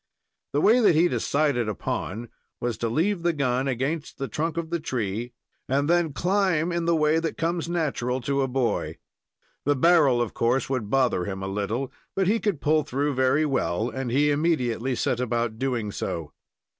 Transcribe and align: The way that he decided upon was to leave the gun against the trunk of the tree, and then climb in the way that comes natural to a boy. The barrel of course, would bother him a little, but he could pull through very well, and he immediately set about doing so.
The 0.53 0.61
way 0.61 0.79
that 0.79 0.95
he 0.95 1.07
decided 1.07 1.69
upon 1.69 2.29
was 2.59 2.75
to 2.79 2.89
leave 2.89 3.21
the 3.21 3.33
gun 3.33 3.67
against 3.67 4.17
the 4.17 4.27
trunk 4.27 4.57
of 4.57 4.71
the 4.71 4.79
tree, 4.79 5.31
and 5.69 5.87
then 5.87 6.11
climb 6.11 6.71
in 6.71 6.85
the 6.85 6.95
way 6.95 7.19
that 7.19 7.37
comes 7.37 7.69
natural 7.69 8.19
to 8.21 8.41
a 8.41 8.47
boy. 8.47 8.97
The 9.63 9.75
barrel 9.75 10.19
of 10.19 10.33
course, 10.33 10.67
would 10.71 10.89
bother 10.89 11.25
him 11.25 11.43
a 11.43 11.47
little, 11.47 11.91
but 12.15 12.25
he 12.25 12.39
could 12.39 12.61
pull 12.61 12.81
through 12.81 13.13
very 13.13 13.45
well, 13.45 13.91
and 13.91 14.09
he 14.09 14.31
immediately 14.31 14.95
set 14.95 15.19
about 15.19 15.59
doing 15.59 15.91
so. 15.91 16.33